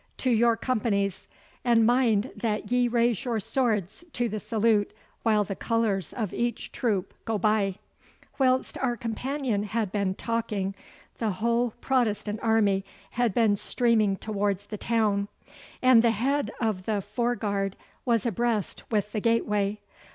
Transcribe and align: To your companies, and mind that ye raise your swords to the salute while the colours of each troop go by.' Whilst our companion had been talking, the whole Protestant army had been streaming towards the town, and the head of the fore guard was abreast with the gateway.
To 0.17 0.31
your 0.31 0.57
companies, 0.57 1.27
and 1.63 1.85
mind 1.85 2.31
that 2.35 2.71
ye 2.71 2.87
raise 2.87 3.23
your 3.23 3.39
swords 3.39 4.03
to 4.13 4.27
the 4.27 4.39
salute 4.39 4.93
while 5.21 5.43
the 5.43 5.55
colours 5.55 6.11
of 6.11 6.33
each 6.33 6.71
troop 6.71 7.13
go 7.23 7.37
by.' 7.37 7.75
Whilst 8.39 8.79
our 8.79 8.97
companion 8.97 9.61
had 9.61 9.91
been 9.91 10.15
talking, 10.15 10.73
the 11.19 11.29
whole 11.33 11.75
Protestant 11.81 12.39
army 12.41 12.83
had 13.11 13.31
been 13.35 13.55
streaming 13.55 14.17
towards 14.17 14.65
the 14.65 14.77
town, 14.79 15.27
and 15.83 16.01
the 16.01 16.09
head 16.09 16.49
of 16.59 16.85
the 16.87 16.99
fore 17.03 17.35
guard 17.35 17.75
was 18.03 18.25
abreast 18.25 18.81
with 18.89 19.11
the 19.11 19.19
gateway. 19.19 19.81